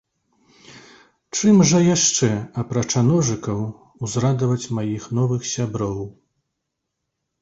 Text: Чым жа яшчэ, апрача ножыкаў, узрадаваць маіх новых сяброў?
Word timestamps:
Чым 1.35 1.59
жа 1.71 1.81
яшчэ, 1.95 2.29
апрача 2.63 3.03
ножыкаў, 3.11 3.61
узрадаваць 4.07 4.71
маіх 4.79 5.03
новых 5.19 5.41
сяброў? 5.55 6.01